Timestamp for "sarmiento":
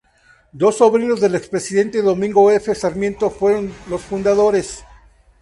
2.73-3.29